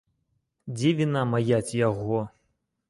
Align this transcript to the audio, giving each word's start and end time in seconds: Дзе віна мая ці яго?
Дзе 0.77 0.89
віна 1.01 1.21
мая 1.35 1.59
ці 1.67 1.75
яго? 1.89 2.25